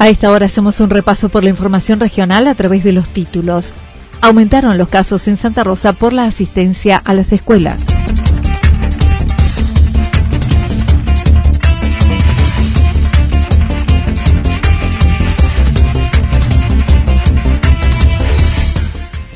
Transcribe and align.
A 0.00 0.08
esta 0.08 0.30
hora 0.30 0.46
hacemos 0.46 0.80
un 0.80 0.88
repaso 0.88 1.28
por 1.28 1.44
la 1.44 1.50
información 1.50 2.00
regional 2.00 2.48
a 2.48 2.54
través 2.54 2.82
de 2.82 2.92
los 2.92 3.10
títulos. 3.10 3.74
Aumentaron 4.22 4.78
los 4.78 4.88
casos 4.88 5.28
en 5.28 5.36
Santa 5.36 5.62
Rosa 5.62 5.92
por 5.92 6.14
la 6.14 6.24
asistencia 6.24 6.96
a 6.96 7.12
las 7.12 7.32
escuelas. 7.32 7.84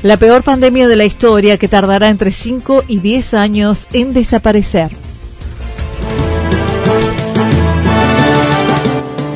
La 0.01 0.17
peor 0.17 0.41
pandemia 0.41 0.87
de 0.87 0.95
la 0.95 1.05
historia 1.05 1.59
que 1.59 1.67
tardará 1.67 2.09
entre 2.09 2.31
5 2.31 2.85
y 2.87 3.01
10 3.01 3.35
años 3.35 3.87
en 3.93 4.13
desaparecer. 4.13 5.04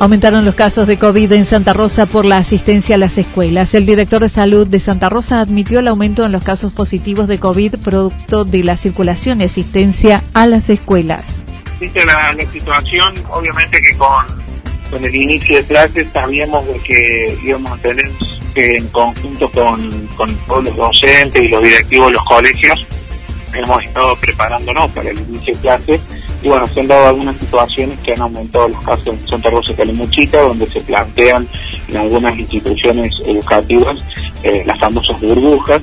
Aumentaron 0.00 0.46
los 0.46 0.54
casos 0.54 0.86
de 0.86 0.96
COVID 0.96 1.30
en 1.32 1.44
Santa 1.44 1.74
Rosa 1.74 2.06
por 2.06 2.24
la 2.24 2.38
asistencia 2.38 2.94
a 2.94 2.98
las 2.98 3.18
escuelas. 3.18 3.74
El 3.74 3.84
director 3.84 4.22
de 4.22 4.30
salud 4.30 4.66
de 4.66 4.80
Santa 4.80 5.10
Rosa 5.10 5.42
admitió 5.42 5.80
el 5.80 5.88
aumento 5.88 6.24
en 6.24 6.32
los 6.32 6.42
casos 6.42 6.72
positivos 6.72 7.28
de 7.28 7.38
COVID 7.38 7.74
producto 7.84 8.46
de 8.46 8.64
la 8.64 8.78
circulación 8.78 9.42
y 9.42 9.44
asistencia 9.44 10.24
a 10.32 10.46
las 10.46 10.70
escuelas. 10.70 11.42
La, 12.06 12.32
la 12.32 12.46
situación, 12.46 13.22
obviamente 13.30 13.78
que 13.78 13.94
con, 13.98 15.04
el 15.04 15.14
inicio 15.14 15.58
de 15.58 15.64
clases 15.64 16.06
sabíamos 16.14 16.66
de 16.66 16.80
que 16.80 17.38
íbamos 17.44 17.70
a 17.78 17.82
tener 17.82 18.10
que 18.54 18.78
en 18.78 18.88
conjunto 18.88 19.50
con, 19.50 20.06
con 20.16 20.34
todos 20.46 20.64
los 20.64 20.76
docentes 20.76 21.44
y 21.44 21.48
los 21.48 21.62
directivos 21.62 22.06
de 22.06 22.12
los 22.14 22.24
colegios, 22.24 22.86
hemos 23.52 23.84
estado 23.84 24.16
preparándonos 24.16 24.90
para 24.92 25.10
el 25.10 25.18
inicio 25.18 25.54
de 25.56 25.60
clases 25.60 26.00
y 26.42 26.48
bueno, 26.48 26.66
se 26.68 26.80
han 26.80 26.86
dado 26.86 27.08
algunas 27.08 27.36
situaciones 27.36 28.00
que 28.00 28.12
han 28.12 28.22
aumentado 28.22 28.68
los 28.68 28.80
casos 28.80 29.08
en 29.08 29.28
Santa 29.28 29.50
Rosa 29.50 29.74
Calimuchita, 29.74 30.40
donde 30.40 30.66
se 30.66 30.80
plantean 30.80 31.46
en 31.88 31.96
algunas 31.96 32.38
instituciones 32.38 33.12
educativas 33.26 34.02
eh, 34.42 34.62
las 34.64 34.78
famosas 34.78 35.20
burbujas. 35.20 35.82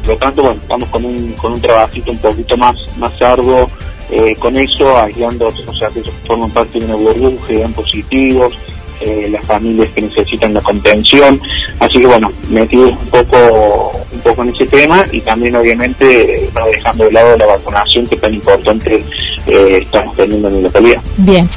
Por 0.00 0.08
lo 0.08 0.16
tanto, 0.18 0.42
bueno, 0.42 0.60
estamos 0.60 0.88
con 0.90 1.04
un, 1.04 1.32
con 1.32 1.52
un 1.54 1.60
trabajito 1.60 2.10
un 2.10 2.18
poquito 2.18 2.56
más, 2.56 2.76
más 2.98 3.22
arduo 3.22 3.70
eh, 4.10 4.34
con 4.38 4.56
eso, 4.56 4.96
aislando, 4.98 5.48
o 5.48 5.74
sea, 5.76 5.88
que 5.88 6.02
forman 6.26 6.50
parte 6.50 6.78
de 6.78 6.84
una 6.84 6.96
burbuja, 6.96 7.54
dan 7.54 7.72
positivos, 7.72 8.58
eh, 9.00 9.28
las 9.30 9.44
familias 9.46 9.88
que 9.94 10.02
necesitan 10.02 10.54
la 10.54 10.60
contención. 10.60 11.40
Así 11.80 11.98
que 11.98 12.06
bueno, 12.06 12.30
metidos 12.48 12.90
un 12.90 13.08
poco, 13.08 13.92
un 14.12 14.20
poco 14.20 14.42
en 14.42 14.48
ese 14.50 14.66
tema 14.66 15.04
y 15.10 15.20
también 15.20 15.56
obviamente 15.56 16.48
no 16.54 16.66
dejando 16.66 17.04
de 17.04 17.12
lado 17.12 17.36
la 17.36 17.46
vacunación 17.46 18.06
que 18.06 18.14
es 18.14 18.20
tan 18.20 18.34
importante 18.34 19.02
eh, 19.46 19.78
estamos 19.82 20.16
teniendo 20.16 20.48
en 20.48 20.54
la 20.54 20.60
localidad. 20.60 21.02
Bien, 21.18 21.48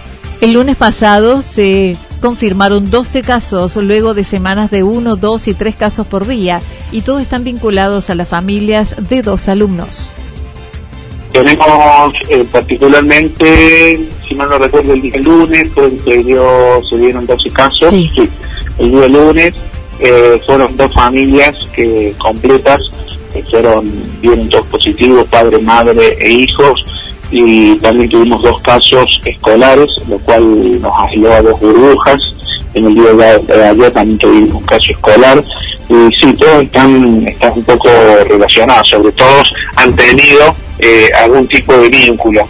el 0.41 0.53
lunes 0.53 0.75
pasado 0.75 1.41
se 1.41 1.97
confirmaron 2.21 2.89
12 2.89 3.21
casos 3.21 3.75
luego 3.77 4.13
de 4.13 4.23
semanas 4.23 4.71
de 4.71 4.83
1, 4.83 5.15
2 5.15 5.47
y 5.47 5.53
3 5.53 5.75
casos 5.75 6.07
por 6.07 6.27
día 6.27 6.59
y 6.91 7.01
todos 7.01 7.21
están 7.21 7.43
vinculados 7.43 8.09
a 8.09 8.15
las 8.15 8.27
familias 8.27 8.95
de 9.09 9.21
dos 9.21 9.47
alumnos. 9.47 10.09
Tenemos 11.31 12.13
eh, 12.29 12.43
particularmente, 12.51 14.07
si 14.27 14.35
mal 14.35 14.49
no 14.49 14.57
recuerdo, 14.57 14.93
el 14.93 15.01
día 15.01 15.17
lunes 15.17 15.67
se, 16.03 16.23
dio, 16.23 16.81
se 16.89 16.97
dieron 16.97 17.27
12 17.27 17.49
casos. 17.51 17.93
el 17.93 18.91
día 18.91 19.07
lunes 19.07 19.53
eh, 19.99 20.41
fueron 20.45 20.75
dos 20.77 20.93
familias 20.93 21.55
que 21.73 22.13
completas, 22.17 22.79
que 23.33 23.43
fueron, 23.43 23.91
dieron 24.21 24.49
dos 24.49 24.65
positivos, 24.67 25.27
padre, 25.27 25.59
madre 25.59 26.17
e 26.19 26.31
hijos 26.31 26.85
y 27.31 27.75
también 27.77 28.09
tuvimos 28.09 28.41
dos 28.41 28.61
casos 28.61 29.21
escolares, 29.25 29.89
lo 30.07 30.17
cual 30.19 30.81
nos 30.81 30.93
aisló 30.99 31.33
a 31.33 31.41
dos 31.41 31.59
burbujas. 31.59 32.19
En 32.73 32.87
el 32.87 32.95
día 32.95 33.13
de 33.13 33.63
ayer 33.65 33.91
también 33.91 34.17
tuvimos 34.17 34.51
un 34.51 34.63
caso 34.63 34.91
escolar. 34.91 35.43
Y 35.89 36.15
sí, 36.15 36.33
todos 36.33 36.63
están, 36.63 37.27
están 37.27 37.53
un 37.55 37.63
poco 37.63 37.89
relacionados, 38.27 38.89
sobre 38.89 39.11
todo 39.13 39.43
han 39.77 39.95
tenido 39.95 40.55
eh, 40.79 41.07
algún 41.21 41.47
tipo 41.47 41.73
de 41.73 41.89
vínculo. 41.89 42.47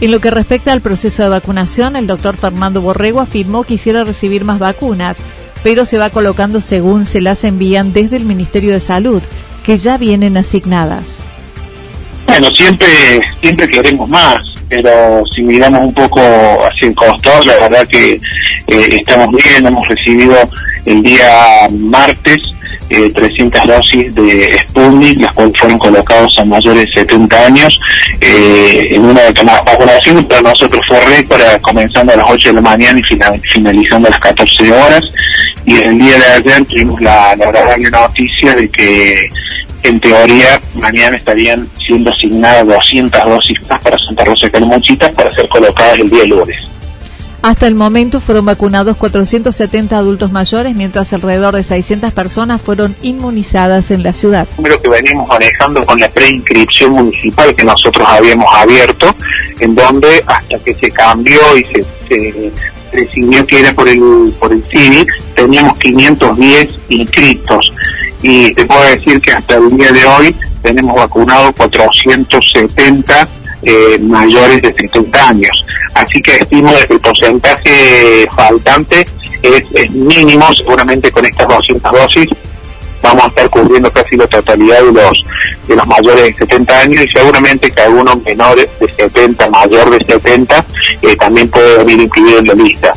En 0.00 0.12
lo 0.12 0.20
que 0.20 0.30
respecta 0.30 0.72
al 0.72 0.80
proceso 0.80 1.22
de 1.22 1.28
vacunación, 1.28 1.94
el 1.94 2.06
doctor 2.06 2.36
Fernando 2.36 2.80
Borrego 2.80 3.20
afirmó 3.20 3.62
que 3.64 3.74
quisiera 3.74 4.04
recibir 4.04 4.44
más 4.44 4.58
vacunas, 4.58 5.16
pero 5.62 5.84
se 5.84 5.98
va 5.98 6.10
colocando 6.10 6.60
según 6.60 7.04
se 7.04 7.20
las 7.20 7.44
envían 7.44 7.92
desde 7.92 8.16
el 8.16 8.24
Ministerio 8.24 8.72
de 8.72 8.80
Salud, 8.80 9.20
que 9.64 9.76
ya 9.76 9.98
vienen 9.98 10.38
asignadas. 10.38 11.29
Bueno, 12.30 12.48
siempre, 12.54 12.86
siempre 13.42 13.68
queremos 13.68 14.08
más, 14.08 14.40
pero 14.68 15.24
si 15.34 15.42
miramos 15.42 15.80
un 15.80 15.92
poco 15.92 16.20
hacia 16.64 16.86
el 16.86 16.94
costado, 16.94 17.42
la 17.42 17.68
verdad 17.68 17.88
que 17.88 18.12
eh, 18.12 18.20
estamos 18.68 19.30
bien, 19.32 19.66
hemos 19.66 19.88
recibido 19.88 20.36
el 20.86 21.02
día 21.02 21.68
martes 21.72 22.38
300 22.88 23.64
eh, 23.64 23.66
dosis 23.66 24.14
de 24.14 24.58
Sputnik, 24.60 25.20
las 25.20 25.32
cuales 25.32 25.58
fueron 25.58 25.78
colocadas 25.80 26.38
a 26.38 26.44
mayores 26.44 26.86
de 26.86 27.00
70 27.00 27.46
años, 27.46 27.80
eh, 28.20 28.90
en 28.92 29.06
una 29.06 29.22
de 29.22 29.42
las 29.42 29.64
vacunaciones 29.64 30.24
para 30.26 30.42
nosotros 30.42 30.86
fue 30.86 31.00
récord, 31.00 31.60
comenzando 31.62 32.12
a 32.12 32.16
las 32.16 32.26
8 32.30 32.50
de 32.50 32.54
la 32.54 32.60
mañana 32.60 33.00
y 33.00 33.02
finalizando 33.02 34.06
a 34.06 34.12
las 34.12 34.20
14 34.20 34.70
horas, 34.70 35.02
y 35.66 35.74
el 35.78 35.98
día 35.98 36.16
de 36.16 36.24
ayer 36.26 36.64
tuvimos 36.66 37.00
la, 37.00 37.34
la 37.34 37.46
agradable 37.46 37.90
noticia 37.90 38.54
de 38.54 38.68
que 38.68 39.30
en 39.82 40.00
teoría 40.00 40.60
mañana 40.74 41.16
estarían 41.16 41.68
siendo 41.86 42.10
asignadas 42.12 42.66
200 42.66 43.24
dosis 43.24 43.68
más 43.68 43.80
para 43.80 43.98
Santa 43.98 44.24
Rosa 44.24 44.46
de 44.46 44.52
Calmuchita 44.52 45.12
para 45.12 45.32
ser 45.32 45.48
colocadas 45.48 45.98
el 45.98 46.10
día 46.10 46.24
lunes. 46.24 46.56
Hasta 47.42 47.66
el 47.66 47.74
momento 47.74 48.20
fueron 48.20 48.44
vacunados 48.44 48.98
470 48.98 49.96
adultos 49.96 50.30
mayores, 50.30 50.76
mientras 50.76 51.10
alrededor 51.14 51.54
de 51.54 51.64
600 51.64 52.12
personas 52.12 52.60
fueron 52.60 52.94
inmunizadas 53.00 53.90
en 53.90 54.02
la 54.02 54.12
ciudad. 54.12 54.46
Número 54.58 54.80
que 54.82 54.90
venimos 54.90 55.26
manejando 55.26 55.86
con 55.86 55.98
la 55.98 56.10
preinscripción 56.10 56.92
municipal 56.92 57.54
que 57.56 57.64
nosotros 57.64 58.06
habíamos 58.06 58.46
abierto, 58.54 59.14
en 59.58 59.74
donde 59.74 60.22
hasta 60.26 60.58
que 60.58 60.74
se 60.74 60.90
cambió 60.90 61.40
y 61.56 61.64
se, 61.64 61.84
se 62.08 62.52
decidió 62.92 63.46
que 63.46 63.60
era 63.60 63.72
por 63.72 63.88
el, 63.88 64.32
por 64.38 64.52
el 64.52 64.64
CIVIC, 64.64 65.34
teníamos 65.34 65.78
510 65.78 66.68
inscritos. 66.88 67.72
Y 68.22 68.52
te 68.54 68.66
puedo 68.66 68.82
decir 68.82 69.20
que 69.20 69.32
hasta 69.32 69.54
el 69.56 69.76
día 69.76 69.92
de 69.92 70.04
hoy 70.04 70.36
tenemos 70.62 70.94
vacunados 70.94 71.52
470 71.56 73.28
eh, 73.62 73.98
mayores 74.00 74.62
de 74.62 74.74
70 74.74 75.28
años. 75.28 75.64
Así 75.94 76.20
que 76.22 76.32
estimo 76.36 76.72
que 76.86 76.94
el 76.94 77.00
porcentaje 77.00 78.28
faltante 78.34 79.06
es, 79.42 79.90
mínimo, 79.90 80.44
seguramente 80.54 81.10
con 81.10 81.24
estas 81.24 81.48
200 81.48 81.92
dosis 81.92 82.28
vamos 83.02 83.24
a 83.24 83.28
estar 83.28 83.50
cubriendo 83.50 83.90
casi 83.92 84.16
la 84.16 84.26
totalidad 84.26 84.82
de 84.82 84.92
los 84.92 85.24
de 85.68 85.76
los 85.76 85.86
mayores 85.86 86.24
de 86.24 86.34
70 86.34 86.80
años 86.80 87.04
y 87.04 87.08
seguramente 87.08 87.70
que 87.70 87.80
algunos 87.80 88.22
menores 88.22 88.68
de 88.80 88.88
70, 88.88 89.50
mayor 89.50 89.90
de 89.90 90.04
70, 90.04 90.64
eh, 91.02 91.16
también 91.16 91.48
puede 91.48 91.78
venir 91.78 92.00
incluido 92.00 92.38
en 92.40 92.46
la 92.46 92.54
lista. 92.54 92.92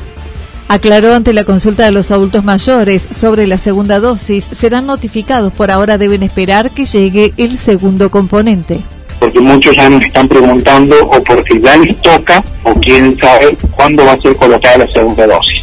Aclaró 0.69 1.13
ante 1.13 1.33
la 1.33 1.43
consulta 1.43 1.85
de 1.85 1.91
los 1.91 2.09
adultos 2.09 2.43
mayores 2.43 3.07
sobre 3.11 3.45
la 3.45 3.59
segunda 3.59 3.99
dosis, 3.99 4.45
serán 4.59 4.87
notificados, 4.87 5.53
por 5.53 5.69
ahora 5.69 5.99
deben 5.99 6.23
esperar 6.23 6.71
que 6.71 6.85
llegue 6.85 7.33
el 7.37 7.59
segundo 7.59 8.09
componente 8.09 8.81
porque 9.23 9.39
muchos 9.39 9.73
ya 9.77 9.89
nos 9.89 10.03
están 10.03 10.27
preguntando 10.27 10.95
o 11.07 11.23
porque 11.23 11.57
ya 11.61 11.77
les 11.77 11.97
toca 12.01 12.43
o 12.63 12.73
quieren 12.73 13.17
saber 13.17 13.55
cuándo 13.71 14.03
va 14.05 14.11
a 14.11 14.17
ser 14.17 14.35
colocada 14.35 14.79
la 14.79 14.91
segunda 14.91 15.25
dosis. 15.25 15.62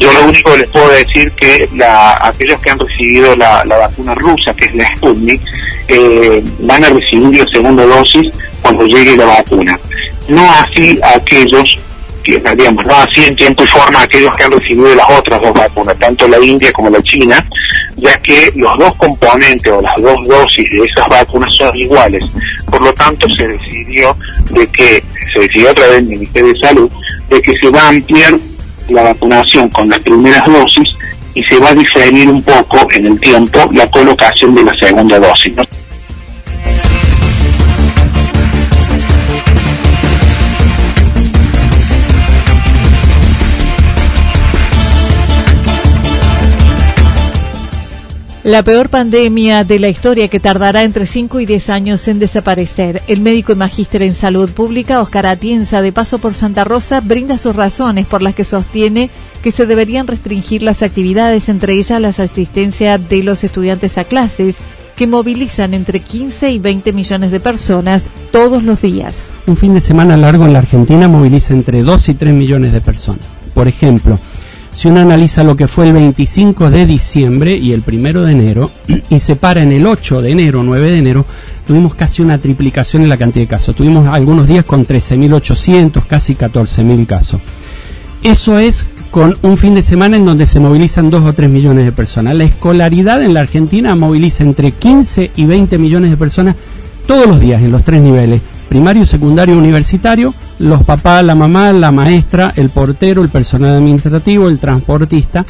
Yo 0.00 0.10
lo 0.14 0.24
único 0.24 0.52
que 0.52 0.58
les 0.60 0.70
puedo 0.70 0.88
decir 0.88 1.30
que 1.32 1.68
la, 1.76 2.18
aquellos 2.26 2.58
que 2.62 2.70
han 2.70 2.78
recibido 2.78 3.36
la, 3.36 3.62
vacuna 3.64 4.14
rusa, 4.14 4.54
que 4.54 4.64
es 4.64 4.74
la 4.74 4.96
Sputnik, 4.96 5.42
eh, 5.88 6.42
van 6.60 6.82
a 6.82 6.88
recibir 6.88 7.38
la 7.38 7.46
segunda 7.46 7.84
dosis 7.84 8.32
cuando 8.62 8.86
llegue 8.86 9.14
la 9.14 9.26
vacuna. 9.26 9.78
No 10.26 10.50
así 10.52 10.98
aquellos 11.02 11.78
que, 12.22 12.42
digamos, 12.56 12.86
no 12.86 12.96
así 12.96 13.24
en 13.26 13.36
tiempo 13.36 13.62
y 13.62 13.66
forma 13.66 14.02
aquellos 14.02 14.34
que 14.36 14.44
han 14.44 14.52
recibido 14.52 14.94
las 14.94 15.10
otras 15.10 15.40
dos 15.42 15.52
vacunas, 15.52 15.98
tanto 15.98 16.26
la 16.28 16.38
India 16.38 16.72
como 16.72 16.88
la 16.88 17.02
China, 17.02 17.46
ya 17.96 18.18
que 18.22 18.52
los 18.54 18.78
dos 18.78 18.94
componentes 18.96 19.70
o 19.70 19.82
las 19.82 19.96
dos 19.96 20.26
dosis 20.26 20.70
de 20.70 20.78
esas 20.78 21.08
vacunas 21.08 21.52
son 21.56 21.76
iguales. 21.76 22.24
Por 22.70 22.80
lo 22.80 22.92
tanto, 22.94 23.28
se 23.28 23.46
decidió 23.46 24.16
de 24.50 24.66
que, 24.68 25.04
se 25.34 25.40
decidió 25.40 25.70
a 25.70 25.74
través 25.74 25.96
del 25.96 26.06
Ministerio 26.06 26.54
de 26.54 26.60
Salud, 26.60 26.90
de 27.28 27.42
que 27.42 27.54
se 27.58 27.68
va 27.68 27.82
a 27.82 27.88
ampliar 27.88 28.38
la 28.90 29.02
vacunación 29.02 29.68
con 29.68 29.88
las 29.88 29.98
primeras 30.00 30.46
dosis 30.46 30.88
y 31.34 31.42
se 31.44 31.58
va 31.58 31.70
a 31.70 31.74
diferir 31.74 32.28
un 32.28 32.42
poco 32.42 32.86
en 32.92 33.06
el 33.06 33.20
tiempo 33.20 33.70
la 33.72 33.90
colocación 33.90 34.54
de 34.54 34.64
la 34.64 34.76
segunda 34.76 35.18
dosis. 35.18 35.54
La 48.50 48.64
peor 48.64 48.88
pandemia 48.88 49.62
de 49.62 49.78
la 49.78 49.90
historia 49.90 50.26
que 50.26 50.40
tardará 50.40 50.82
entre 50.82 51.06
5 51.06 51.38
y 51.38 51.46
10 51.46 51.70
años 51.70 52.08
en 52.08 52.18
desaparecer. 52.18 53.00
El 53.06 53.20
médico 53.20 53.52
y 53.52 53.54
magíster 53.54 54.02
en 54.02 54.12
salud 54.12 54.50
pública, 54.50 55.00
Oscar 55.00 55.26
Atienza, 55.26 55.82
de 55.82 55.92
paso 55.92 56.18
por 56.18 56.34
Santa 56.34 56.64
Rosa, 56.64 57.00
brinda 57.00 57.38
sus 57.38 57.54
razones 57.54 58.08
por 58.08 58.22
las 58.22 58.34
que 58.34 58.42
sostiene 58.42 59.08
que 59.44 59.52
se 59.52 59.66
deberían 59.66 60.08
restringir 60.08 60.64
las 60.64 60.82
actividades, 60.82 61.48
entre 61.48 61.74
ellas 61.74 62.00
la 62.00 62.08
asistencia 62.08 62.98
de 62.98 63.22
los 63.22 63.44
estudiantes 63.44 63.96
a 63.98 64.02
clases, 64.02 64.56
que 64.96 65.06
movilizan 65.06 65.72
entre 65.72 66.00
15 66.00 66.50
y 66.50 66.58
20 66.58 66.92
millones 66.92 67.30
de 67.30 67.38
personas 67.38 68.02
todos 68.32 68.64
los 68.64 68.82
días. 68.82 69.26
Un 69.46 69.56
fin 69.56 69.74
de 69.74 69.80
semana 69.80 70.16
largo 70.16 70.44
en 70.44 70.54
la 70.54 70.58
Argentina 70.58 71.06
moviliza 71.06 71.54
entre 71.54 71.84
2 71.84 72.08
y 72.08 72.14
3 72.14 72.34
millones 72.34 72.72
de 72.72 72.80
personas. 72.80 73.24
Por 73.54 73.68
ejemplo, 73.68 74.18
si 74.80 74.88
uno 74.88 75.00
analiza 75.00 75.44
lo 75.44 75.56
que 75.56 75.68
fue 75.68 75.88
el 75.88 75.92
25 75.92 76.70
de 76.70 76.86
diciembre 76.86 77.54
y 77.54 77.74
el 77.74 77.82
1 77.86 78.22
de 78.22 78.32
enero 78.32 78.70
y 79.10 79.20
se 79.20 79.36
para 79.36 79.62
en 79.62 79.72
el 79.72 79.86
8 79.86 80.22
de 80.22 80.30
enero, 80.30 80.62
9 80.62 80.90
de 80.90 80.96
enero, 80.96 81.26
tuvimos 81.66 81.94
casi 81.94 82.22
una 82.22 82.38
triplicación 82.38 83.02
en 83.02 83.10
la 83.10 83.18
cantidad 83.18 83.42
de 83.42 83.48
casos. 83.48 83.76
Tuvimos 83.76 84.08
algunos 84.08 84.48
días 84.48 84.64
con 84.64 84.86
13.800, 84.86 86.06
casi 86.06 86.34
14.000 86.34 87.06
casos. 87.06 87.42
Eso 88.22 88.58
es 88.58 88.86
con 89.10 89.36
un 89.42 89.58
fin 89.58 89.74
de 89.74 89.82
semana 89.82 90.16
en 90.16 90.24
donde 90.24 90.46
se 90.46 90.60
movilizan 90.60 91.10
2 91.10 91.26
o 91.26 91.32
3 91.34 91.50
millones 91.50 91.84
de 91.84 91.92
personas. 91.92 92.34
La 92.34 92.44
escolaridad 92.44 93.22
en 93.22 93.34
la 93.34 93.40
Argentina 93.40 93.94
moviliza 93.94 94.44
entre 94.44 94.72
15 94.72 95.32
y 95.36 95.44
20 95.44 95.76
millones 95.76 96.10
de 96.10 96.16
personas 96.16 96.56
todos 97.06 97.26
los 97.26 97.38
días 97.38 97.60
en 97.60 97.70
los 97.70 97.84
tres 97.84 98.00
niveles, 98.00 98.40
primario, 98.70 99.04
secundario, 99.04 99.58
universitario, 99.58 100.32
los 100.60 100.84
papás, 100.84 101.24
la 101.24 101.34
mamá, 101.34 101.72
la 101.72 101.90
maestra, 101.90 102.52
el 102.54 102.68
portero, 102.68 103.22
el 103.22 103.30
personal 103.30 103.76
administrativo, 103.76 104.48
el 104.48 104.58
transportista, 104.58 105.44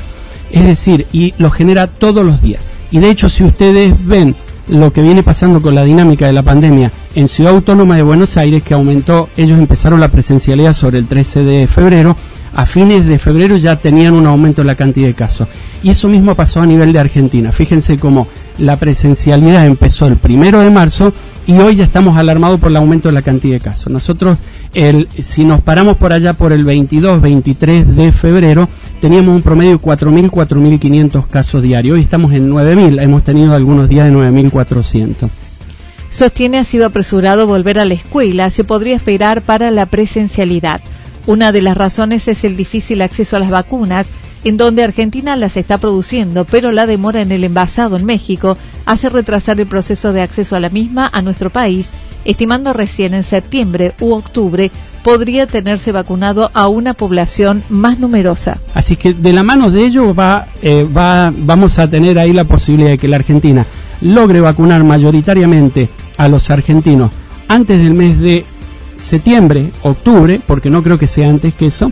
es 0.50 0.64
decir, 0.64 1.06
y 1.12 1.34
lo 1.38 1.50
genera 1.50 1.88
todos 1.88 2.24
los 2.24 2.40
días. 2.40 2.62
Y 2.92 3.00
de 3.00 3.10
hecho, 3.10 3.28
si 3.28 3.44
ustedes 3.44 3.94
ven 4.06 4.34
lo 4.68 4.92
que 4.92 5.02
viene 5.02 5.24
pasando 5.24 5.60
con 5.60 5.74
la 5.74 5.84
dinámica 5.84 6.26
de 6.26 6.32
la 6.32 6.44
pandemia 6.44 6.92
en 7.16 7.26
Ciudad 7.26 7.52
Autónoma 7.52 7.96
de 7.96 8.02
Buenos 8.02 8.36
Aires, 8.36 8.62
que 8.62 8.74
aumentó, 8.74 9.28
ellos 9.36 9.58
empezaron 9.58 9.98
la 9.98 10.08
presencialidad 10.08 10.72
sobre 10.72 10.98
el 10.98 11.06
13 11.06 11.42
de 11.42 11.66
febrero, 11.66 12.16
a 12.54 12.66
fines 12.66 13.04
de 13.06 13.18
febrero 13.18 13.56
ya 13.56 13.76
tenían 13.76 14.14
un 14.14 14.26
aumento 14.26 14.60
en 14.60 14.68
la 14.68 14.74
cantidad 14.76 15.08
de 15.08 15.14
casos. 15.14 15.48
Y 15.82 15.90
eso 15.90 16.08
mismo 16.08 16.34
pasó 16.34 16.60
a 16.60 16.66
nivel 16.66 16.92
de 16.92 16.98
Argentina. 17.00 17.52
Fíjense 17.52 17.98
cómo 17.98 18.28
la 18.58 18.76
presencialidad 18.76 19.66
empezó 19.66 20.06
el 20.06 20.16
primero 20.16 20.60
de 20.60 20.70
marzo 20.70 21.12
y 21.46 21.58
hoy 21.58 21.76
ya 21.76 21.84
estamos 21.84 22.16
alarmados 22.16 22.60
por 22.60 22.70
el 22.70 22.76
aumento 22.76 23.08
de 23.08 23.14
la 23.14 23.22
cantidad 23.22 23.54
de 23.54 23.60
casos. 23.60 23.92
Nosotros, 23.92 24.38
el, 24.75 25.08
si 25.22 25.44
nos 25.44 25.61
paramos 25.62 25.96
por 25.96 26.12
allá 26.12 26.32
por 26.34 26.52
el 26.52 26.64
22, 26.64 27.20
23 27.20 27.96
de 27.96 28.12
febrero, 28.12 28.69
teníamos 29.00 29.34
un 29.34 29.43
promedio 29.43 29.72
de 29.72 29.78
4.000, 29.78 30.31
4.500 30.31 31.26
casos 31.26 31.62
diarios. 31.62 31.96
Hoy 31.96 32.02
estamos 32.02 32.32
en 32.32 32.50
9.000, 32.50 33.02
hemos 33.02 33.25
tenido 33.25 33.55
algunos 33.55 33.88
días 33.88 34.06
de 34.06 34.17
9.400. 34.17 35.28
Sostiene 36.11 36.58
ha 36.58 36.64
sido 36.64 36.87
apresurado 36.87 37.46
volver 37.46 37.78
a 37.78 37.84
la 37.84 37.94
escuela, 37.94 38.50
se 38.50 38.64
podría 38.64 38.96
esperar 38.96 39.43
para 39.43 39.70
la 39.70 39.87
presencialidad. 39.87 40.81
Una 41.26 41.52
de 41.52 41.62
las 41.62 41.76
razones 41.76 42.26
es 42.28 42.44
el 42.44 42.56
difícil 42.56 43.02
acceso 43.02 43.37
a 43.37 43.40
las 43.40 43.50
vacunas, 43.50 44.08
en 44.43 44.56
donde 44.56 44.82
Argentina 44.82 45.37
las 45.37 45.56
está 45.56 45.78
produciendo, 45.78 46.44
pero 46.44 46.73
la 46.73 46.87
demora 46.87 47.20
en 47.20 47.31
el 47.31 47.44
envasado 47.44 47.97
en 47.97 48.06
México 48.06 48.56
hace 48.87 49.09
retrasar 49.09 49.61
el 49.61 49.66
proceso 49.66 50.12
de 50.12 50.23
acceso 50.23 50.56
a 50.56 50.61
la 50.61 50.71
misma 50.71 51.09
a 51.12 51.23
nuestro 51.23 51.50
país, 51.50 51.88
estimando 52.24 52.72
recién 52.72 53.14
en 53.14 53.22
septiembre 53.22 53.92
u 54.00 54.12
octubre 54.12 54.70
podría 55.02 55.46
tenerse 55.46 55.92
vacunado 55.92 56.50
a 56.52 56.68
una 56.68 56.94
población 56.94 57.62
más 57.68 57.98
numerosa. 57.98 58.58
Así 58.74 58.96
que 58.96 59.14
de 59.14 59.32
la 59.32 59.42
mano 59.42 59.70
de 59.70 59.84
ello 59.84 60.14
va, 60.14 60.48
eh, 60.62 60.84
va, 60.84 61.32
vamos 61.36 61.78
a 61.78 61.88
tener 61.88 62.18
ahí 62.18 62.32
la 62.32 62.44
posibilidad 62.44 62.90
de 62.90 62.98
que 62.98 63.08
la 63.08 63.16
Argentina 63.16 63.66
logre 64.02 64.40
vacunar 64.40 64.84
mayoritariamente 64.84 65.88
a 66.16 66.28
los 66.28 66.50
argentinos 66.50 67.10
antes 67.48 67.82
del 67.82 67.94
mes 67.94 68.18
de 68.20 68.44
septiembre, 68.98 69.70
octubre, 69.82 70.40
porque 70.46 70.70
no 70.70 70.82
creo 70.82 70.98
que 70.98 71.06
sea 71.06 71.28
antes 71.28 71.54
que 71.54 71.66
eso, 71.66 71.90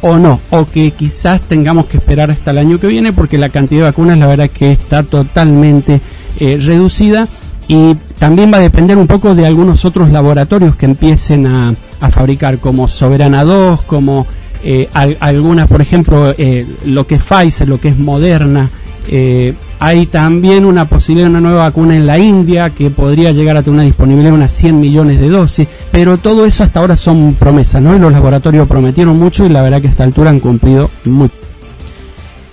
o 0.00 0.18
no, 0.18 0.40
o 0.50 0.66
que 0.66 0.90
quizás 0.90 1.40
tengamos 1.42 1.86
que 1.86 1.98
esperar 1.98 2.30
hasta 2.30 2.50
el 2.50 2.58
año 2.58 2.80
que 2.80 2.86
viene, 2.86 3.12
porque 3.12 3.38
la 3.38 3.48
cantidad 3.48 3.80
de 3.80 3.90
vacunas 3.90 4.18
la 4.18 4.26
verdad 4.26 4.50
que 4.50 4.72
está 4.72 5.02
totalmente 5.02 6.00
eh, 6.38 6.58
reducida 6.60 7.28
y 7.68 7.94
también 8.18 8.52
va 8.52 8.58
a 8.58 8.60
depender 8.60 8.96
un 8.96 9.06
poco 9.06 9.34
de 9.34 9.46
algunos 9.46 9.84
otros 9.84 10.10
laboratorios 10.10 10.76
que 10.76 10.86
empiecen 10.86 11.46
a, 11.46 11.74
fabricar, 12.10 12.58
como 12.58 12.86
Soberana 12.86 13.42
2, 13.42 13.82
como 13.82 14.26
eh, 14.62 14.88
algunas, 14.92 15.68
por 15.68 15.80
ejemplo, 15.80 16.32
eh, 16.38 16.66
lo 16.84 17.06
que 17.06 17.16
es 17.16 17.22
Pfizer, 17.22 17.68
lo 17.68 17.80
que 17.80 17.88
es 17.88 17.98
Moderna, 17.98 18.70
eh, 19.08 19.54
hay 19.78 20.06
también 20.06 20.64
una 20.64 20.88
posibilidad 20.88 21.26
de 21.26 21.30
una 21.30 21.40
nueva 21.40 21.62
vacuna 21.64 21.96
en 21.96 22.06
la 22.06 22.18
India 22.18 22.70
que 22.70 22.90
podría 22.90 23.30
llegar 23.32 23.56
a 23.56 23.62
tener 23.62 23.74
una 23.74 23.84
disponibilidad 23.84 24.30
de 24.30 24.36
unas 24.36 24.52
100 24.52 24.80
millones 24.80 25.20
de 25.20 25.28
dosis, 25.28 25.68
pero 25.92 26.18
todo 26.18 26.44
eso 26.44 26.64
hasta 26.64 26.80
ahora 26.80 26.96
son 26.96 27.34
promesas, 27.34 27.80
¿no? 27.82 27.94
Y 27.94 27.98
los 27.98 28.12
laboratorios 28.12 28.66
prometieron 28.66 29.18
mucho 29.18 29.44
y 29.46 29.48
la 29.48 29.62
verdad 29.62 29.80
que 29.80 29.88
a 29.88 29.90
esta 29.90 30.04
altura 30.04 30.30
han 30.30 30.40
cumplido 30.40 30.90
mucho. 31.04 31.34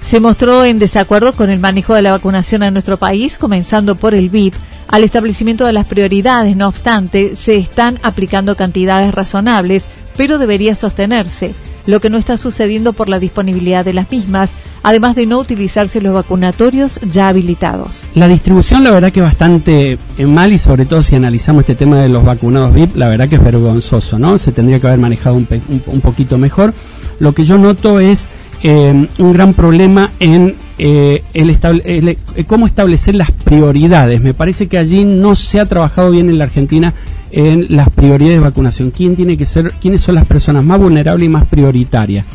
Se 0.05 0.19
mostró 0.19 0.63
en 0.63 0.79
desacuerdo 0.79 1.33
con 1.33 1.49
el 1.49 1.59
manejo 1.59 1.95
de 1.95 2.03
la 2.03 2.11
vacunación 2.11 2.61
en 2.61 2.73
nuestro 2.73 2.97
país, 2.97 3.37
comenzando 3.37 3.95
por 3.95 4.13
el 4.13 4.29
VIP. 4.29 4.53
Al 4.93 5.03
establecimiento 5.03 5.65
de 5.65 5.73
las 5.73 5.87
prioridades, 5.87 6.55
no 6.55 6.67
obstante, 6.67 7.35
se 7.35 7.57
están 7.57 7.99
aplicando 8.03 8.55
cantidades 8.55 9.11
razonables, 9.11 9.85
pero 10.15 10.37
debería 10.37 10.75
sostenerse, 10.75 11.55
lo 11.87 11.99
que 11.99 12.11
no 12.11 12.19
está 12.19 12.37
sucediendo 12.37 12.93
por 12.93 13.09
la 13.09 13.17
disponibilidad 13.17 13.83
de 13.83 13.93
las 13.93 14.11
mismas 14.11 14.51
además 14.83 15.15
de 15.15 15.25
no 15.25 15.39
utilizarse 15.39 16.01
los 16.01 16.13
vacunatorios 16.13 16.99
ya 17.09 17.29
habilitados. 17.29 18.03
La 18.13 18.27
distribución 18.27 18.83
la 18.83 18.91
verdad 18.91 19.11
que 19.11 19.21
bastante 19.21 19.97
eh, 20.17 20.25
mal 20.25 20.51
y 20.51 20.57
sobre 20.57 20.85
todo 20.85 21.01
si 21.01 21.15
analizamos 21.15 21.61
este 21.61 21.75
tema 21.75 21.97
de 21.99 22.09
los 22.09 22.23
vacunados 22.23 22.75
VIP, 22.75 22.95
la 22.95 23.07
verdad 23.07 23.29
que 23.29 23.35
es 23.35 23.43
vergonzoso, 23.43 24.19
¿no? 24.19 24.37
Se 24.37 24.51
tendría 24.51 24.79
que 24.79 24.87
haber 24.87 24.99
manejado 24.99 25.37
un, 25.37 25.47
un, 25.87 26.01
poquito 26.01 26.37
mejor. 26.37 26.73
lo 27.19 27.33
que 27.33 27.45
yo 27.45 27.57
noto 27.57 27.99
es 27.99 28.27
eh, 28.63 29.07
un 29.17 29.33
gran 29.33 29.53
problema 29.53 30.11
en 30.19 30.55
eh, 30.77 31.21
el, 31.33 32.17
cómo 32.47 32.65
establecer 32.65 33.15
las 33.15 33.31
prioridades. 33.31 34.21
Me 34.21 34.33
parece 34.33 34.67
que 34.67 34.77
allí 34.77 35.03
no 35.03 35.35
se 35.35 35.59
ha 35.59 35.65
trabajado 35.65 36.11
bien 36.11 36.29
en 36.29 36.37
la 36.37 36.45
Argentina 36.45 36.93
en 37.31 37.67
las 37.69 37.89
prioridades 37.89 38.37
de 38.37 38.43
vacunación. 38.43 38.91
¿Quién 38.91 39.15
tiene 39.15 39.37
que 39.37 39.45
ser, 39.45 39.73
quiénes 39.81 40.01
son 40.01 40.15
las 40.15 40.27
personas 40.27 40.63
más 40.63 40.79
vulnerables 40.79 41.25
y 41.25 41.29
más 41.29 41.47
prioritarias? 41.47 42.25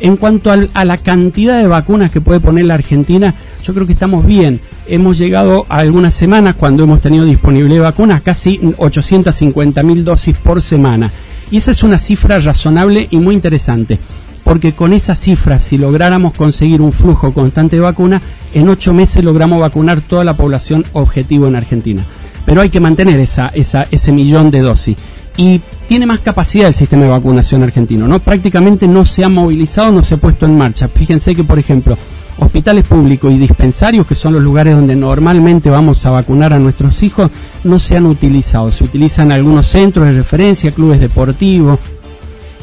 En 0.00 0.16
cuanto 0.16 0.50
a 0.52 0.84
la 0.84 0.96
cantidad 0.96 1.58
de 1.58 1.66
vacunas 1.66 2.12
que 2.12 2.20
puede 2.20 2.40
poner 2.40 2.66
la 2.66 2.74
Argentina, 2.74 3.34
yo 3.64 3.74
creo 3.74 3.86
que 3.86 3.92
estamos 3.92 4.24
bien. 4.24 4.60
Hemos 4.86 5.18
llegado 5.18 5.66
a 5.68 5.78
algunas 5.78 6.14
semanas 6.14 6.54
cuando 6.56 6.84
hemos 6.84 7.00
tenido 7.00 7.24
disponible 7.24 7.80
vacunas, 7.80 8.22
casi 8.22 8.60
850 8.78 9.82
mil 9.82 10.04
dosis 10.04 10.36
por 10.38 10.62
semana. 10.62 11.10
Y 11.50 11.56
esa 11.56 11.72
es 11.72 11.82
una 11.82 11.98
cifra 11.98 12.38
razonable 12.38 13.08
y 13.10 13.16
muy 13.16 13.34
interesante, 13.34 13.98
porque 14.48 14.72
con 14.72 14.94
esa 14.94 15.14
cifra, 15.14 15.60
si 15.60 15.76
lográramos 15.76 16.32
conseguir 16.32 16.80
un 16.80 16.90
flujo 16.90 17.34
constante 17.34 17.76
de 17.76 17.82
vacuna, 17.82 18.22
en 18.54 18.70
ocho 18.70 18.94
meses 18.94 19.22
logramos 19.22 19.60
vacunar 19.60 20.00
toda 20.00 20.24
la 20.24 20.38
población 20.38 20.86
objetivo 20.94 21.48
en 21.48 21.54
Argentina. 21.54 22.02
Pero 22.46 22.62
hay 22.62 22.70
que 22.70 22.80
mantener 22.80 23.20
esa, 23.20 23.52
ese 23.54 24.10
millón 24.10 24.50
de 24.50 24.60
dosis 24.60 24.96
y 25.36 25.60
tiene 25.86 26.06
más 26.06 26.20
capacidad 26.20 26.68
el 26.68 26.72
sistema 26.72 27.02
de 27.02 27.10
vacunación 27.10 27.62
argentino, 27.62 28.08
¿no? 28.08 28.20
Prácticamente 28.20 28.88
no 28.88 29.04
se 29.04 29.22
ha 29.22 29.28
movilizado, 29.28 29.92
no 29.92 30.02
se 30.02 30.14
ha 30.14 30.16
puesto 30.16 30.46
en 30.46 30.56
marcha. 30.56 30.88
Fíjense 30.88 31.34
que, 31.34 31.44
por 31.44 31.58
ejemplo, 31.58 31.98
hospitales 32.38 32.86
públicos 32.86 33.30
y 33.30 33.36
dispensarios, 33.36 34.06
que 34.06 34.14
son 34.14 34.32
los 34.32 34.42
lugares 34.42 34.74
donde 34.74 34.96
normalmente 34.96 35.68
vamos 35.68 36.06
a 36.06 36.10
vacunar 36.10 36.54
a 36.54 36.58
nuestros 36.58 37.02
hijos, 37.02 37.30
no 37.64 37.78
se 37.78 37.98
han 37.98 38.06
utilizado. 38.06 38.72
Se 38.72 38.82
utilizan 38.82 39.30
algunos 39.30 39.66
centros 39.66 40.06
de 40.06 40.12
referencia, 40.12 40.72
clubes 40.72 41.00
deportivos. 41.00 41.78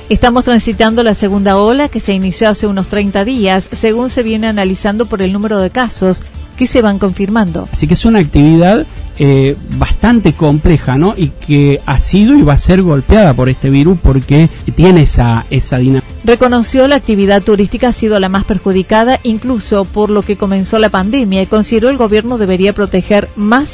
Estamos 0.07 0.45
transitando 0.45 1.01
la 1.01 1.15
segunda 1.15 1.57
ola 1.57 1.89
que 1.89 1.99
se 1.99 2.13
inició 2.13 2.49
hace 2.49 2.67
unos 2.67 2.89
30 2.89 3.25
días, 3.25 3.67
según 3.75 4.11
se 4.11 4.21
viene 4.21 4.47
analizando 4.47 5.07
por 5.07 5.23
el 5.23 5.33
número 5.33 5.59
de 5.59 5.71
casos 5.71 6.21
que 6.55 6.67
se 6.67 6.83
van 6.83 6.99
confirmando. 6.99 7.67
Así 7.71 7.87
que 7.87 7.95
es 7.95 8.05
una 8.05 8.19
actividad 8.19 8.85
eh, 9.17 9.55
bastante 9.77 10.33
compleja, 10.33 10.95
¿no? 10.99 11.15
Y 11.17 11.29
que 11.29 11.81
ha 11.87 11.97
sido 11.97 12.37
y 12.37 12.43
va 12.43 12.53
a 12.53 12.59
ser 12.59 12.83
golpeada 12.83 13.33
por 13.33 13.49
este 13.49 13.71
virus 13.71 13.97
porque 13.99 14.47
tiene 14.75 15.01
esa, 15.01 15.47
esa 15.49 15.79
dinámica. 15.79 16.07
Reconoció 16.23 16.87
la 16.87 16.97
actividad 16.97 17.41
turística 17.41 17.87
ha 17.87 17.93
sido 17.93 18.19
la 18.19 18.29
más 18.29 18.45
perjudicada, 18.45 19.19
incluso 19.23 19.85
por 19.85 20.11
lo 20.11 20.21
que 20.21 20.37
comenzó 20.37 20.77
la 20.77 20.89
pandemia, 20.89 21.41
y 21.41 21.47
consideró 21.47 21.89
el 21.89 21.97
gobierno 21.97 22.37
debería 22.37 22.73
proteger 22.73 23.27
más 23.35 23.69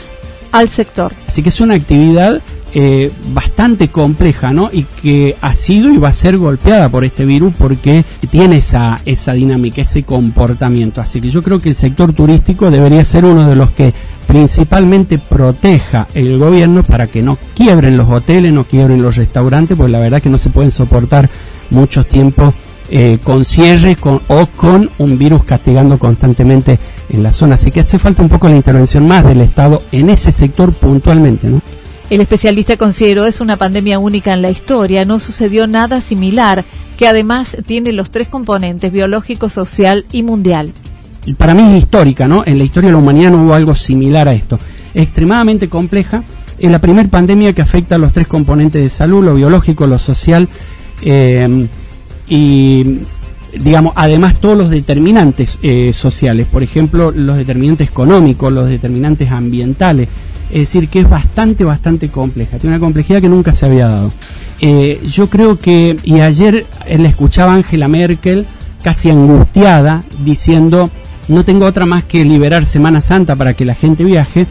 al 0.53 0.69
sector. 0.69 1.13
Así 1.27 1.43
que 1.43 1.49
es 1.49 1.59
una 1.59 1.75
actividad 1.75 2.41
eh, 2.73 3.11
bastante 3.33 3.89
compleja, 3.89 4.53
¿no? 4.53 4.69
Y 4.71 4.83
que 5.01 5.35
ha 5.41 5.53
sido 5.55 5.91
y 5.91 5.97
va 5.97 6.09
a 6.09 6.13
ser 6.13 6.37
golpeada 6.37 6.89
por 6.89 7.03
este 7.03 7.25
virus 7.25 7.53
porque 7.57 8.05
tiene 8.29 8.57
esa, 8.57 9.01
esa 9.05 9.33
dinámica, 9.33 9.81
ese 9.81 10.03
comportamiento. 10.03 11.01
Así 11.01 11.19
que 11.19 11.29
yo 11.29 11.43
creo 11.43 11.59
que 11.59 11.69
el 11.69 11.75
sector 11.75 12.13
turístico 12.13 12.71
debería 12.71 13.03
ser 13.03 13.25
uno 13.25 13.49
de 13.49 13.55
los 13.55 13.71
que 13.71 13.93
principalmente 14.25 15.17
proteja 15.17 16.07
el 16.13 16.37
gobierno 16.37 16.83
para 16.83 17.07
que 17.07 17.21
no 17.21 17.37
quiebren 17.55 17.97
los 17.97 18.09
hoteles, 18.09 18.53
no 18.53 18.63
quiebren 18.63 19.01
los 19.01 19.17
restaurantes, 19.17 19.75
porque 19.75 19.91
la 19.91 19.99
verdad 19.99 20.21
que 20.21 20.29
no 20.29 20.37
se 20.37 20.49
pueden 20.49 20.71
soportar 20.71 21.29
muchos 21.71 22.07
tiempos 22.07 22.53
eh, 22.89 23.19
con 23.23 23.45
cierre 23.45 23.95
con, 23.95 24.21
o 24.27 24.47
con 24.47 24.89
un 24.97 25.17
virus 25.17 25.43
castigando 25.43 25.97
constantemente 25.97 26.79
en 27.09 27.23
la 27.23 27.33
zona. 27.33 27.55
Así 27.55 27.71
que 27.71 27.81
hace 27.81 27.99
falta 27.99 28.21
un 28.21 28.29
poco 28.29 28.47
la 28.47 28.55
intervención 28.55 29.07
más 29.07 29.25
del 29.25 29.41
Estado 29.41 29.81
en 29.91 30.09
ese 30.09 30.31
sector 30.31 30.73
puntualmente, 30.73 31.49
¿no? 31.49 31.61
El 32.11 32.19
especialista 32.19 32.75
consideró 32.75 33.25
es 33.25 33.39
una 33.39 33.55
pandemia 33.55 33.97
única 33.97 34.33
en 34.33 34.41
la 34.41 34.51
historia, 34.51 35.05
no 35.05 35.21
sucedió 35.21 35.65
nada 35.65 36.01
similar, 36.01 36.65
que 36.97 37.07
además 37.07 37.55
tiene 37.65 37.93
los 37.93 38.11
tres 38.11 38.27
componentes, 38.27 38.91
biológico, 38.91 39.49
social 39.49 40.03
y 40.11 40.21
mundial. 40.21 40.73
Para 41.37 41.53
mí 41.53 41.63
es 41.63 41.83
histórica, 41.83 42.27
¿no? 42.27 42.43
En 42.45 42.57
la 42.57 42.65
historia 42.65 42.89
de 42.89 42.91
la 42.91 42.97
humanidad 42.97 43.31
no 43.31 43.45
hubo 43.45 43.53
algo 43.53 43.75
similar 43.75 44.27
a 44.27 44.33
esto. 44.33 44.59
extremadamente 44.93 45.69
compleja, 45.69 46.21
es 46.59 46.69
la 46.69 46.79
primera 46.79 47.07
pandemia 47.07 47.53
que 47.53 47.61
afecta 47.61 47.95
a 47.95 47.97
los 47.97 48.11
tres 48.11 48.27
componentes 48.27 48.83
de 48.83 48.89
salud, 48.89 49.23
lo 49.23 49.35
biológico, 49.35 49.87
lo 49.87 49.97
social 49.97 50.49
eh, 51.01 51.65
y 52.27 52.99
digamos, 53.57 53.93
además 53.95 54.37
todos 54.41 54.57
los 54.57 54.69
determinantes 54.69 55.59
eh, 55.61 55.93
sociales, 55.93 56.45
por 56.51 56.61
ejemplo, 56.61 57.11
los 57.11 57.37
determinantes 57.37 57.87
económicos, 57.87 58.51
los 58.51 58.67
determinantes 58.67 59.31
ambientales, 59.31 60.09
es 60.51 60.59
decir, 60.59 60.89
que 60.89 61.01
es 61.01 61.09
bastante, 61.09 61.63
bastante 61.63 62.09
compleja, 62.09 62.57
tiene 62.57 62.75
una 62.75 62.79
complejidad 62.79 63.21
que 63.21 63.29
nunca 63.29 63.53
se 63.53 63.65
había 63.65 63.87
dado. 63.87 64.11
Eh, 64.59 65.01
yo 65.09 65.27
creo 65.27 65.57
que, 65.57 65.97
y 66.03 66.19
ayer 66.19 66.65
le 66.87 67.07
escuchaba 67.07 67.53
a 67.53 67.55
Angela 67.55 67.87
Merkel 67.87 68.45
casi 68.83 69.09
angustiada, 69.09 70.03
diciendo, 70.23 70.89
no 71.27 71.43
tengo 71.43 71.65
otra 71.65 71.85
más 71.85 72.03
que 72.03 72.25
liberar 72.25 72.65
Semana 72.65 73.01
Santa 73.01 73.35
para 73.35 73.53
que 73.53 73.65
la 73.65 73.75
gente 73.75 74.03
viaje, 74.03 74.45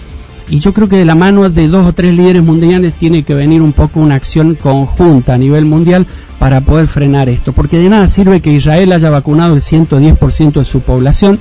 y 0.49 0.59
yo 0.59 0.75
creo 0.75 0.89
que 0.89 0.97
de 0.97 1.05
la 1.05 1.15
mano 1.15 1.49
de 1.49 1.69
dos 1.69 1.87
o 1.87 1.93
tres 1.93 2.13
líderes 2.13 2.43
mundiales 2.43 2.95
tiene 2.95 3.23
que 3.23 3.35
venir 3.35 3.63
un 3.63 3.73
poco 3.73 4.01
una 4.01 4.17
acción 4.17 4.57
conjunta 4.57 5.35
a 5.35 5.39
nivel 5.39 5.65
mundial 5.65 6.07
para 6.41 6.61
poder 6.63 6.89
frenar 6.89 7.29
esto, 7.29 7.53
porque 7.53 7.79
de 7.79 7.89
nada 7.89 8.09
sirve 8.09 8.41
que 8.41 8.53
Israel 8.53 8.93
haya 8.93 9.11
vacunado 9.11 9.55
el 9.55 9.61
110% 9.61 10.53
de 10.53 10.65
su 10.65 10.81
población. 10.81 11.39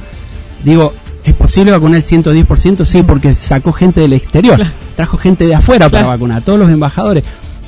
Digo, 0.64 0.94
¿Es 1.30 1.36
posible 1.36 1.72
vacunar 1.72 1.98
el 1.98 2.04
110%? 2.04 2.86
Sí, 2.86 3.04
porque 3.04 3.36
sacó 3.36 3.72
gente 3.72 4.02
del 4.02 4.14
exterior, 4.14 4.60
trajo 4.96 5.16
gente 5.20 5.46
de 5.46 5.54
afuera 5.54 5.88
para 5.88 6.08
vacunar, 6.08 6.42
todos 6.42 6.58
los 6.58 6.72
embajadores. 6.72 7.24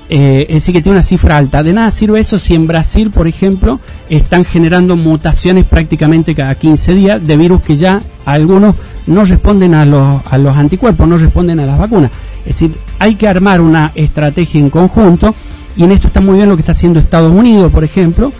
Eh, 0.09 0.47
es 0.49 0.55
decir, 0.55 0.73
que 0.73 0.81
tiene 0.81 0.97
una 0.97 1.03
cifra 1.03 1.37
alta. 1.37 1.61
De 1.61 1.71
nada 1.71 1.91
sirve 1.91 2.19
eso 2.19 2.39
si 2.39 2.55
en 2.55 2.65
Brasil, 2.65 3.11
por 3.11 3.27
ejemplo, 3.27 3.79
están 4.09 4.45
generando 4.45 4.95
mutaciones 4.95 5.65
prácticamente 5.65 6.33
cada 6.33 6.55
15 6.55 6.95
días 6.95 7.25
de 7.25 7.37
virus 7.37 7.61
que 7.61 7.75
ya 7.75 8.01
algunos 8.25 8.75
no 9.05 9.25
responden 9.25 9.75
a 9.75 9.85
los, 9.85 10.21
a 10.27 10.39
los 10.39 10.57
anticuerpos, 10.57 11.07
no 11.07 11.17
responden 11.19 11.59
a 11.59 11.67
las 11.67 11.77
vacunas. 11.77 12.09
Es 12.39 12.59
decir, 12.59 12.75
hay 12.97 13.13
que 13.13 13.27
armar 13.27 13.61
una 13.61 13.91
estrategia 13.93 14.59
en 14.59 14.71
conjunto 14.71 15.35
y 15.77 15.83
en 15.83 15.91
esto 15.91 16.07
está 16.07 16.19
muy 16.19 16.37
bien 16.37 16.49
lo 16.49 16.55
que 16.55 16.61
está 16.61 16.71
haciendo 16.71 16.99
Estados 16.99 17.31
Unidos, 17.31 17.71
por 17.71 17.83
ejemplo, 17.83 18.33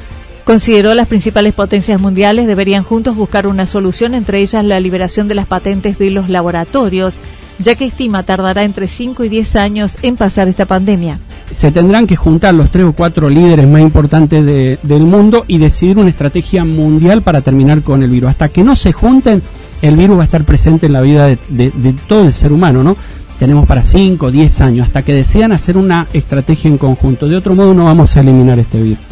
Consideró 0.44 0.94
las 0.96 1.08
principales 1.08 1.54
potencias 1.54 2.02
mundiales 2.02 2.48
deberían 2.48 2.84
juntos 2.84 3.16
buscar 3.16 3.46
una 3.46 3.68
solución, 3.68 4.16
entre 4.16 4.40
ellas 4.40 4.66
la 4.66 4.80
liberación 4.80 5.28
de 5.28 5.36
las 5.36 5.46
patentes 5.46 6.00
de 6.00 6.12
los 6.12 6.30
laboratorios, 6.30 7.16
ya 7.60 7.76
que 7.76 7.86
estima 7.86 8.24
tardará 8.24 8.64
entre 8.64 8.88
5 8.88 9.24
y 9.24 9.30
10 9.30 9.56
años 9.56 9.98
en 10.02 10.18
pasar 10.18 10.48
esta 10.48 10.66
pandemia. 10.66 11.20
Se 11.52 11.72
tendrán 11.72 12.08
que 12.08 12.16
juntar 12.16 12.54
los 12.54 12.72
tres 12.72 12.86
o 12.86 12.94
cuatro 12.94 13.30
líderes 13.30 13.68
más 13.68 13.82
importantes 13.82 14.44
del 14.82 15.02
mundo 15.02 15.44
y 15.48 15.58
decidir 15.58 15.98
una 15.98 16.10
estrategia 16.10 16.64
mundial 16.64 17.22
para 17.22 17.42
terminar 17.42 17.84
con 17.84 18.02
el 18.04 18.10
virus. 18.10 18.32
Hasta 18.32 18.50
que 18.50 18.64
no 18.64 18.76
se 18.76 18.94
junten, 18.94 19.42
el 19.82 19.96
virus 19.96 20.18
va 20.18 20.22
a 20.22 20.26
estar 20.26 20.44
presente 20.46 20.86
en 20.86 20.94
la 20.94 21.02
vida 21.02 21.28
de, 21.28 21.96
todo 22.08 22.26
el 22.26 22.34
ser 22.34 22.54
humano, 22.54 22.84
¿no? 22.84 22.96
Tenemos 23.38 23.68
para 23.68 23.82
5 23.84 24.28
o 24.28 24.32
10 24.32 24.62
años, 24.62 24.88
hasta 24.88 25.02
que 25.04 25.14
desean 25.14 25.52
hacer 25.52 25.76
una 25.76 26.08
estrategia 26.14 26.70
en 26.70 26.78
conjunto. 26.78 27.28
De 27.28 27.36
otro 27.36 27.54
modo, 27.54 27.74
no 27.74 27.86
vamos 27.86 28.16
a 28.16 28.22
eliminar 28.22 28.58
este 28.60 28.82
virus. 28.82 29.11